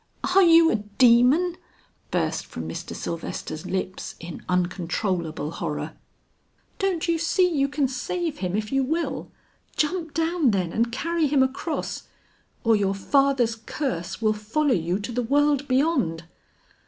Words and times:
"Are 0.35 0.41
you 0.41 0.71
a 0.71 0.77
demon?" 0.77 1.57
burst 2.09 2.47
from 2.47 2.67
Mr. 2.67 2.95
Sylvester's 2.95 3.67
lips 3.67 4.15
in 4.19 4.43
uncontrollable 4.49 5.51
horror. 5.51 5.93
"Don't 6.79 7.07
you 7.07 7.19
see 7.19 7.47
you 7.47 7.67
can 7.67 7.87
save 7.87 8.39
him 8.39 8.55
if 8.55 8.71
you 8.71 8.83
will? 8.83 9.29
Jump 9.75 10.15
down, 10.15 10.49
then, 10.49 10.73
and 10.73 10.91
carry 10.91 11.27
him 11.27 11.43
across, 11.43 12.07
or 12.63 12.75
your 12.75 12.95
father's 12.95 13.55
curse 13.55 14.19
will 14.23 14.33
follow 14.33 14.73
you 14.73 14.97
to 14.97 15.11
the 15.11 15.21
world 15.21 15.67
beyond." 15.67 16.23